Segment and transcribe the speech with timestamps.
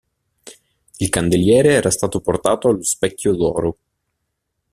[0.97, 3.77] Il candeliere era stato portato allo Specchio d'Oro.